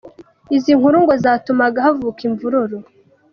[0.55, 2.77] Izi nkuru ngo zatumaga havuka imvururu.